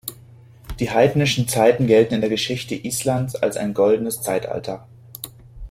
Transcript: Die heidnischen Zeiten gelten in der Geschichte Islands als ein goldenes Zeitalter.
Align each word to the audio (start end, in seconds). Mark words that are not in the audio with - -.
Die 0.79 0.89
heidnischen 0.89 1.47
Zeiten 1.47 1.85
gelten 1.85 2.15
in 2.15 2.21
der 2.21 2.29
Geschichte 2.31 2.73
Islands 2.73 3.35
als 3.35 3.55
ein 3.55 3.75
goldenes 3.75 4.19
Zeitalter. 4.23 4.87